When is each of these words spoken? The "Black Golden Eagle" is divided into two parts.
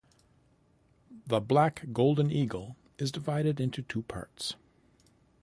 The 1.27 1.39
"Black 1.39 1.93
Golden 1.93 2.31
Eagle" 2.31 2.75
is 2.97 3.11
divided 3.11 3.59
into 3.59 3.83
two 3.83 4.01
parts. 4.01 4.55